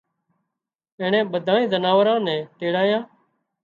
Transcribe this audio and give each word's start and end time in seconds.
اينڻيئي 0.99 1.29
ٻڌانئي 1.31 1.65
زناوران 1.73 2.19
نين 2.25 2.39
تيڙايان 2.57 3.03